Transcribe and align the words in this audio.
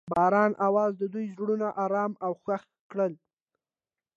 د 0.01 0.03
باران 0.17 0.51
اواز 0.67 0.91
د 0.97 1.03
دوی 1.13 1.25
زړونه 1.35 1.67
ارامه 1.83 2.17
او 2.25 2.31
خوښ 2.41 2.63
کړل. 2.91 3.13